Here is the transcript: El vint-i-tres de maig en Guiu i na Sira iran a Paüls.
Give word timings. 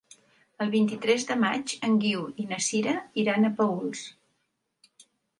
El 0.63 0.69
vint-i-tres 0.75 1.25
de 1.31 1.35
maig 1.41 1.73
en 1.87 1.99
Guiu 2.03 2.23
i 2.43 2.45
na 2.53 2.59
Sira 2.67 2.93
iran 3.25 3.45
a 3.45 3.51
Paüls. 3.61 4.01